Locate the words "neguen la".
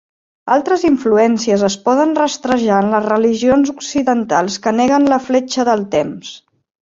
4.79-5.23